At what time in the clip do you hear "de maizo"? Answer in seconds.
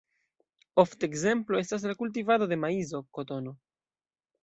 2.55-3.07